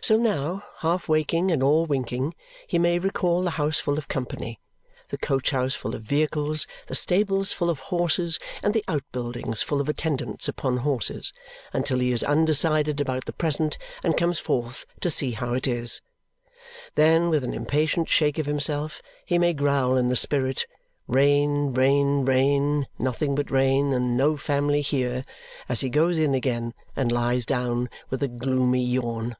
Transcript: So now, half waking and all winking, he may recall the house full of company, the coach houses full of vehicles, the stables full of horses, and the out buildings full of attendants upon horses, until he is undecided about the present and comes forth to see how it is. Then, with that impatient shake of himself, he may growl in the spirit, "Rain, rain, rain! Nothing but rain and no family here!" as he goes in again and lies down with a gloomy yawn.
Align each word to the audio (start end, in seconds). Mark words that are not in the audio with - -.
So 0.00 0.16
now, 0.16 0.62
half 0.78 1.08
waking 1.08 1.50
and 1.50 1.60
all 1.62 1.84
winking, 1.84 2.34
he 2.68 2.78
may 2.78 3.00
recall 3.00 3.42
the 3.42 3.50
house 3.50 3.80
full 3.80 3.98
of 3.98 4.06
company, 4.06 4.60
the 5.08 5.18
coach 5.18 5.50
houses 5.50 5.74
full 5.76 5.94
of 5.94 6.02
vehicles, 6.02 6.68
the 6.86 6.94
stables 6.94 7.52
full 7.52 7.68
of 7.68 7.80
horses, 7.80 8.38
and 8.62 8.72
the 8.72 8.84
out 8.88 9.02
buildings 9.10 9.60
full 9.60 9.80
of 9.82 9.88
attendants 9.88 10.46
upon 10.48 10.78
horses, 10.78 11.32
until 11.72 11.98
he 11.98 12.12
is 12.12 12.22
undecided 12.22 13.00
about 13.00 13.26
the 13.26 13.32
present 13.34 13.76
and 14.04 14.16
comes 14.16 14.38
forth 14.38 14.86
to 15.00 15.10
see 15.10 15.32
how 15.32 15.52
it 15.52 15.66
is. 15.66 16.00
Then, 16.94 17.28
with 17.28 17.42
that 17.42 17.52
impatient 17.52 18.08
shake 18.08 18.38
of 18.38 18.46
himself, 18.46 19.02
he 19.26 19.36
may 19.36 19.52
growl 19.52 19.96
in 19.96 20.06
the 20.06 20.16
spirit, 20.16 20.64
"Rain, 21.08 21.74
rain, 21.74 22.24
rain! 22.24 22.86
Nothing 23.00 23.34
but 23.34 23.50
rain 23.50 23.92
and 23.92 24.16
no 24.16 24.36
family 24.36 24.80
here!" 24.80 25.24
as 25.68 25.80
he 25.80 25.90
goes 25.90 26.16
in 26.16 26.34
again 26.34 26.72
and 26.94 27.10
lies 27.12 27.44
down 27.44 27.90
with 28.10 28.22
a 28.22 28.28
gloomy 28.28 28.84
yawn. 28.84 29.36